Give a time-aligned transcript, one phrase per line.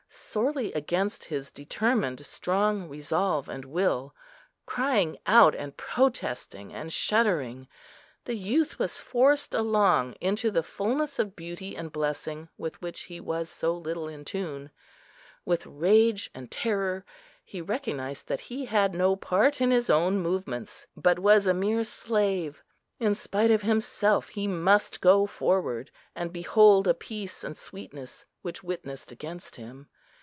[0.13, 4.13] Sorely against his determined strong resolve and will,
[4.65, 7.67] crying out and protesting and shuddering,
[8.25, 13.21] the youth was forced along into the fulness of beauty and blessing with which he
[13.21, 14.69] was so little in tune.
[15.45, 17.05] With rage and terror
[17.45, 21.85] he recognised that he had no part in his own movements, but was a mere
[21.85, 22.63] slave.
[22.99, 28.61] In spite of himself he must go forward and behold a peace and sweetness which
[28.63, 29.87] witnessed against him.